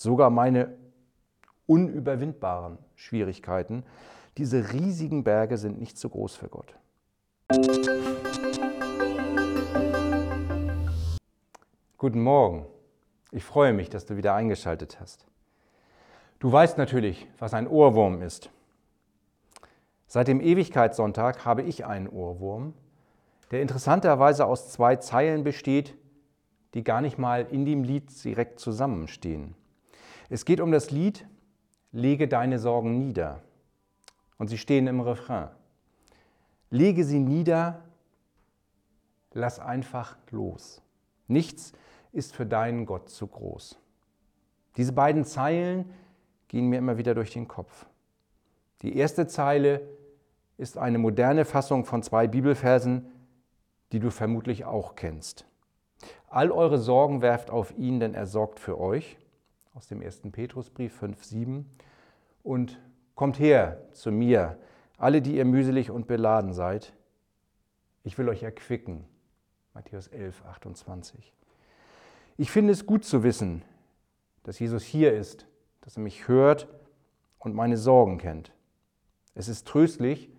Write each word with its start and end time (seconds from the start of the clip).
sogar 0.00 0.30
meine 0.30 0.78
unüberwindbaren 1.66 2.78
Schwierigkeiten, 2.94 3.84
diese 4.38 4.72
riesigen 4.72 5.24
Berge 5.24 5.58
sind 5.58 5.78
nicht 5.78 5.98
zu 5.98 6.08
groß 6.08 6.36
für 6.36 6.48
Gott. 6.48 6.74
Guten 11.98 12.22
Morgen. 12.22 12.64
Ich 13.30 13.44
freue 13.44 13.74
mich, 13.74 13.90
dass 13.90 14.06
du 14.06 14.16
wieder 14.16 14.34
eingeschaltet 14.34 14.98
hast. 15.00 15.26
Du 16.38 16.50
weißt 16.50 16.78
natürlich, 16.78 17.28
was 17.38 17.52
ein 17.52 17.68
Ohrwurm 17.68 18.22
ist. 18.22 18.48
Seit 20.06 20.28
dem 20.28 20.40
Ewigkeitssonntag 20.40 21.44
habe 21.44 21.60
ich 21.60 21.84
einen 21.84 22.08
Ohrwurm, 22.08 22.72
der 23.50 23.60
interessanterweise 23.60 24.46
aus 24.46 24.72
zwei 24.72 24.96
Zeilen 24.96 25.44
besteht, 25.44 25.94
die 26.72 26.84
gar 26.84 27.02
nicht 27.02 27.18
mal 27.18 27.46
in 27.50 27.66
dem 27.66 27.84
Lied 27.84 28.24
direkt 28.24 28.60
zusammenstehen. 28.60 29.54
Es 30.32 30.44
geht 30.44 30.60
um 30.60 30.70
das 30.70 30.90
Lied 30.90 31.26
Lege 31.92 32.28
deine 32.28 32.60
Sorgen 32.60 32.98
nieder. 32.98 33.40
Und 34.38 34.46
sie 34.46 34.58
stehen 34.58 34.86
im 34.86 35.00
Refrain. 35.00 35.48
Lege 36.70 37.04
sie 37.04 37.18
nieder, 37.18 37.82
lass 39.32 39.58
einfach 39.58 40.16
los. 40.30 40.82
Nichts 41.26 41.72
ist 42.12 42.32
für 42.32 42.46
deinen 42.46 42.86
Gott 42.86 43.08
zu 43.08 43.26
groß. 43.26 43.76
Diese 44.76 44.92
beiden 44.92 45.24
Zeilen 45.24 45.92
gehen 46.46 46.68
mir 46.68 46.78
immer 46.78 46.96
wieder 46.96 47.14
durch 47.16 47.32
den 47.32 47.48
Kopf. 47.48 47.86
Die 48.82 48.96
erste 48.96 49.26
Zeile 49.26 49.82
ist 50.56 50.78
eine 50.78 50.98
moderne 50.98 51.44
Fassung 51.44 51.84
von 51.84 52.04
zwei 52.04 52.28
Bibelversen, 52.28 53.10
die 53.90 53.98
du 53.98 54.12
vermutlich 54.12 54.64
auch 54.64 54.94
kennst. 54.94 55.44
All 56.28 56.52
eure 56.52 56.78
Sorgen 56.78 57.20
werft 57.20 57.50
auf 57.50 57.76
ihn, 57.76 57.98
denn 57.98 58.14
er 58.14 58.28
sorgt 58.28 58.60
für 58.60 58.78
euch 58.78 59.18
aus 59.74 59.86
dem 59.86 60.02
1. 60.02 60.22
Petrusbrief 60.32 60.94
5, 60.94 61.24
7. 61.24 61.70
Und 62.42 62.80
kommt 63.14 63.38
her 63.38 63.82
zu 63.92 64.10
mir, 64.10 64.58
alle, 64.96 65.22
die 65.22 65.36
ihr 65.36 65.44
mühselig 65.44 65.90
und 65.90 66.06
beladen 66.06 66.52
seid. 66.52 66.92
Ich 68.02 68.18
will 68.18 68.28
euch 68.28 68.42
erquicken. 68.42 69.04
Matthäus 69.74 70.08
11, 70.08 70.44
28. 70.44 71.32
Ich 72.36 72.50
finde 72.50 72.72
es 72.72 72.86
gut 72.86 73.04
zu 73.04 73.22
wissen, 73.22 73.62
dass 74.42 74.58
Jesus 74.58 74.82
hier 74.84 75.14
ist, 75.14 75.46
dass 75.82 75.96
er 75.96 76.02
mich 76.02 76.28
hört 76.28 76.68
und 77.38 77.54
meine 77.54 77.76
Sorgen 77.76 78.18
kennt. 78.18 78.52
Es 79.34 79.48
ist 79.48 79.66
tröstlich, 79.66 80.30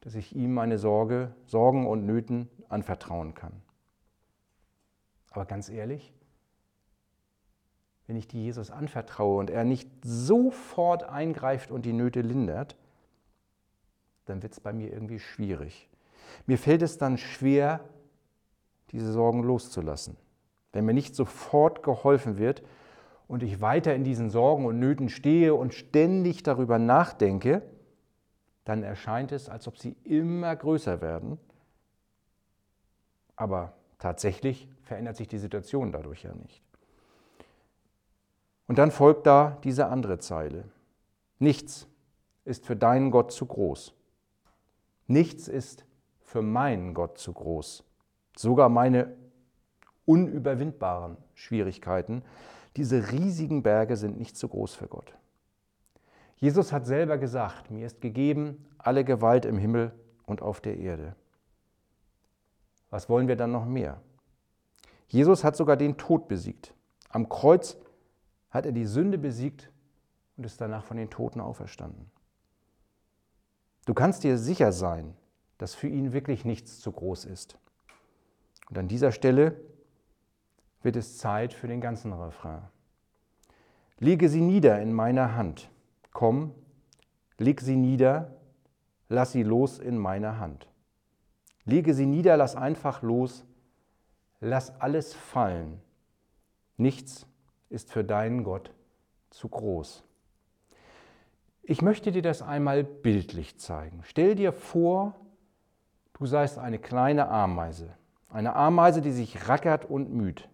dass 0.00 0.14
ich 0.14 0.36
ihm 0.36 0.54
meine 0.54 0.78
Sorge, 0.78 1.34
Sorgen 1.46 1.86
und 1.86 2.06
Nöten 2.06 2.48
anvertrauen 2.68 3.34
kann. 3.34 3.62
Aber 5.30 5.44
ganz 5.44 5.68
ehrlich, 5.68 6.14
wenn 8.06 8.16
ich 8.16 8.28
die 8.28 8.42
Jesus 8.42 8.70
anvertraue 8.70 9.38
und 9.38 9.50
er 9.50 9.64
nicht 9.64 9.90
sofort 10.02 11.04
eingreift 11.04 11.70
und 11.70 11.84
die 11.84 11.92
Nöte 11.92 12.20
lindert, 12.20 12.76
dann 14.26 14.42
wird 14.42 14.52
es 14.52 14.60
bei 14.60 14.72
mir 14.72 14.92
irgendwie 14.92 15.18
schwierig. 15.18 15.88
Mir 16.46 16.58
fällt 16.58 16.82
es 16.82 16.98
dann 16.98 17.18
schwer, 17.18 17.80
diese 18.92 19.12
Sorgen 19.12 19.42
loszulassen. 19.42 20.16
Wenn 20.72 20.84
mir 20.84 20.94
nicht 20.94 21.14
sofort 21.14 21.82
geholfen 21.82 22.38
wird 22.38 22.62
und 23.28 23.42
ich 23.42 23.60
weiter 23.60 23.94
in 23.94 24.04
diesen 24.04 24.30
Sorgen 24.30 24.66
und 24.66 24.78
Nöten 24.78 25.08
stehe 25.08 25.54
und 25.54 25.74
ständig 25.74 26.42
darüber 26.42 26.78
nachdenke, 26.78 27.62
dann 28.64 28.82
erscheint 28.82 29.32
es, 29.32 29.48
als 29.48 29.66
ob 29.68 29.78
sie 29.78 29.96
immer 30.04 30.54
größer 30.54 31.00
werden. 31.00 31.38
Aber 33.36 33.74
tatsächlich 33.98 34.68
verändert 34.82 35.16
sich 35.16 35.28
die 35.28 35.38
Situation 35.38 35.92
dadurch 35.92 36.24
ja 36.24 36.34
nicht. 36.34 36.62
Und 38.66 38.78
dann 38.78 38.90
folgt 38.90 39.26
da 39.26 39.58
diese 39.64 39.86
andere 39.86 40.18
Zeile. 40.18 40.64
Nichts 41.38 41.86
ist 42.44 42.66
für 42.66 42.76
deinen 42.76 43.10
Gott 43.10 43.32
zu 43.32 43.46
groß. 43.46 43.94
Nichts 45.06 45.48
ist 45.48 45.84
für 46.20 46.42
meinen 46.42 46.94
Gott 46.94 47.18
zu 47.18 47.32
groß. 47.32 47.84
Sogar 48.36 48.68
meine 48.68 49.14
unüberwindbaren 50.04 51.16
Schwierigkeiten, 51.34 52.22
diese 52.76 53.12
riesigen 53.12 53.62
Berge 53.62 53.96
sind 53.96 54.18
nicht 54.18 54.36
zu 54.36 54.48
groß 54.48 54.74
für 54.74 54.88
Gott. 54.88 55.14
Jesus 56.36 56.72
hat 56.72 56.86
selber 56.86 57.18
gesagt, 57.18 57.70
mir 57.70 57.86
ist 57.86 58.00
gegeben 58.00 58.66
alle 58.78 59.04
Gewalt 59.04 59.44
im 59.44 59.56
Himmel 59.58 59.92
und 60.26 60.42
auf 60.42 60.60
der 60.60 60.76
Erde. 60.76 61.16
Was 62.90 63.08
wollen 63.08 63.28
wir 63.28 63.36
dann 63.36 63.52
noch 63.52 63.64
mehr? 63.64 64.00
Jesus 65.08 65.44
hat 65.44 65.56
sogar 65.56 65.76
den 65.76 65.96
Tod 65.96 66.28
besiegt. 66.28 66.74
Am 67.08 67.28
Kreuz 67.28 67.78
hat 68.56 68.66
er 68.66 68.72
die 68.72 68.86
Sünde 68.86 69.18
besiegt 69.18 69.70
und 70.36 70.44
ist 70.44 70.60
danach 70.60 70.84
von 70.84 70.96
den 70.96 71.10
Toten 71.10 71.40
auferstanden. 71.40 72.10
Du 73.84 73.94
kannst 73.94 74.24
dir 74.24 74.36
sicher 74.36 74.72
sein, 74.72 75.14
dass 75.58 75.74
für 75.74 75.88
ihn 75.88 76.12
wirklich 76.12 76.44
nichts 76.44 76.80
zu 76.80 76.90
groß 76.90 77.24
ist. 77.26 77.58
Und 78.68 78.78
an 78.78 78.88
dieser 78.88 79.12
Stelle 79.12 79.60
wird 80.82 80.96
es 80.96 81.18
Zeit 81.18 81.52
für 81.52 81.68
den 81.68 81.80
ganzen 81.80 82.12
Refrain. 82.12 82.62
Lege 83.98 84.28
sie 84.28 84.40
nieder 84.40 84.80
in 84.80 84.92
meiner 84.92 85.36
Hand. 85.36 85.70
Komm, 86.12 86.52
leg 87.38 87.60
sie 87.60 87.76
nieder, 87.76 88.34
lass 89.08 89.32
sie 89.32 89.42
los 89.42 89.78
in 89.78 89.96
meiner 89.96 90.38
Hand. 90.38 90.68
Lege 91.64 91.94
sie 91.94 92.06
nieder, 92.06 92.36
lass 92.36 92.56
einfach 92.56 93.02
los, 93.02 93.44
lass 94.40 94.80
alles 94.80 95.14
fallen. 95.14 95.80
Nichts 96.76 97.26
ist 97.70 97.90
für 97.90 98.04
deinen 98.04 98.44
Gott 98.44 98.70
zu 99.30 99.48
groß. 99.48 100.04
Ich 101.62 101.82
möchte 101.82 102.12
dir 102.12 102.22
das 102.22 102.42
einmal 102.42 102.84
bildlich 102.84 103.58
zeigen. 103.58 104.02
Stell 104.04 104.34
dir 104.34 104.52
vor, 104.52 105.16
du 106.14 106.26
seist 106.26 106.58
eine 106.58 106.78
kleine 106.78 107.28
Ameise, 107.28 107.94
eine 108.28 108.54
Ameise, 108.54 109.02
die 109.02 109.12
sich 109.12 109.48
rackert 109.48 109.84
und 109.84 110.12
müht 110.12 110.48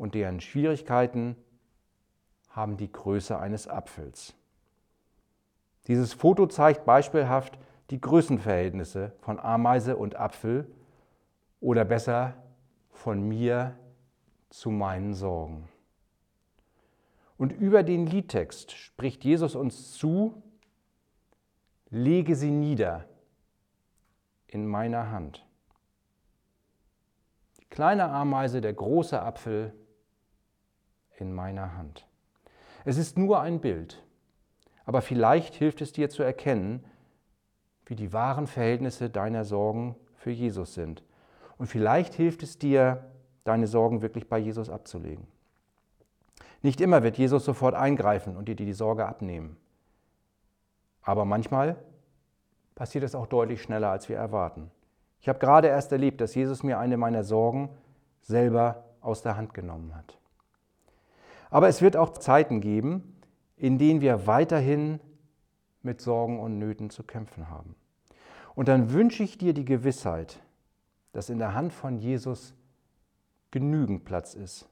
und 0.00 0.14
deren 0.14 0.40
Schwierigkeiten 0.40 1.36
haben 2.48 2.78
die 2.78 2.90
Größe 2.90 3.38
eines 3.38 3.68
Apfels. 3.68 4.34
Dieses 5.88 6.14
Foto 6.14 6.46
zeigt 6.46 6.86
beispielhaft 6.86 7.58
die 7.90 8.00
Größenverhältnisse 8.00 9.12
von 9.20 9.38
Ameise 9.38 9.98
und 9.98 10.16
Apfel 10.16 10.66
oder 11.60 11.84
besser 11.84 12.32
von 12.92 13.20
mir 13.28 13.76
zu 14.50 14.70
meinen 14.70 15.14
Sorgen. 15.14 15.68
Und 17.38 17.52
über 17.52 17.82
den 17.82 18.06
Liedtext 18.06 18.72
spricht 18.72 19.24
Jesus 19.24 19.54
uns 19.54 19.92
zu, 19.92 20.42
lege 21.88 22.36
sie 22.36 22.50
nieder 22.50 23.08
in 24.46 24.66
meiner 24.66 25.10
Hand. 25.10 25.46
Die 27.60 27.66
kleine 27.66 28.10
Ameise, 28.10 28.60
der 28.60 28.74
große 28.74 29.20
Apfel 29.20 29.72
in 31.16 31.32
meiner 31.32 31.76
Hand. 31.76 32.06
Es 32.84 32.98
ist 32.98 33.16
nur 33.16 33.40
ein 33.40 33.60
Bild, 33.60 34.02
aber 34.84 35.02
vielleicht 35.02 35.54
hilft 35.54 35.80
es 35.80 35.92
dir 35.92 36.10
zu 36.10 36.22
erkennen, 36.22 36.84
wie 37.86 37.96
die 37.96 38.12
wahren 38.12 38.46
Verhältnisse 38.46 39.10
deiner 39.10 39.44
Sorgen 39.44 39.96
für 40.16 40.30
Jesus 40.30 40.74
sind. 40.74 41.02
Und 41.58 41.66
vielleicht 41.66 42.14
hilft 42.14 42.42
es 42.42 42.58
dir, 42.58 43.10
deine 43.44 43.66
Sorgen 43.66 44.02
wirklich 44.02 44.28
bei 44.28 44.38
Jesus 44.38 44.70
abzulegen. 44.70 45.26
Nicht 46.62 46.80
immer 46.80 47.02
wird 47.02 47.16
Jesus 47.16 47.44
sofort 47.44 47.74
eingreifen 47.74 48.36
und 48.36 48.48
dir 48.48 48.56
die 48.56 48.72
Sorge 48.72 49.06
abnehmen. 49.06 49.56
Aber 51.02 51.24
manchmal 51.24 51.76
passiert 52.74 53.04
es 53.04 53.14
auch 53.14 53.26
deutlich 53.26 53.62
schneller, 53.62 53.90
als 53.90 54.08
wir 54.08 54.16
erwarten. 54.16 54.70
Ich 55.20 55.28
habe 55.28 55.38
gerade 55.38 55.68
erst 55.68 55.92
erlebt, 55.92 56.20
dass 56.20 56.34
Jesus 56.34 56.62
mir 56.62 56.78
eine 56.78 56.96
meiner 56.96 57.24
Sorgen 57.24 57.70
selber 58.20 58.84
aus 59.00 59.22
der 59.22 59.36
Hand 59.36 59.54
genommen 59.54 59.94
hat. 59.94 60.18
Aber 61.50 61.68
es 61.68 61.82
wird 61.82 61.96
auch 61.96 62.10
Zeiten 62.12 62.60
geben, 62.60 63.16
in 63.56 63.78
denen 63.78 64.00
wir 64.00 64.26
weiterhin 64.26 65.00
mit 65.82 66.00
Sorgen 66.00 66.38
und 66.40 66.58
Nöten 66.58 66.90
zu 66.90 67.02
kämpfen 67.02 67.48
haben. 67.50 67.74
Und 68.54 68.68
dann 68.68 68.92
wünsche 68.92 69.22
ich 69.22 69.38
dir 69.38 69.54
die 69.54 69.64
Gewissheit, 69.64 70.40
dass 71.12 71.30
in 71.30 71.38
der 71.38 71.54
Hand 71.54 71.72
von 71.72 71.96
Jesus 71.96 72.54
genügend 73.50 74.04
Platz 74.04 74.34
ist. 74.34 74.68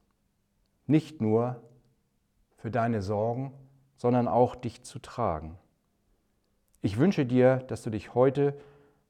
Nicht 0.87 1.21
nur 1.21 1.63
für 2.57 2.71
deine 2.71 3.03
Sorgen, 3.03 3.53
sondern 3.97 4.29
auch 4.29 4.55
dich 4.57 4.83
zu 4.83 4.99
tragen. 4.99 5.59
Ich 6.81 6.99
wünsche 6.99 7.27
dir, 7.27 7.57
dass 7.57 7.83
du 7.83 7.91
dich 7.91 8.15
heute 8.15 8.59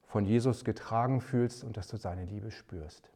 von 0.07 0.25
Jesus 0.25 0.65
getragen 0.65 1.21
fühlst 1.21 1.63
und 1.63 1.77
dass 1.77 1.87
du 1.87 1.97
seine 1.97 2.25
Liebe 2.25 2.51
spürst. 2.51 3.11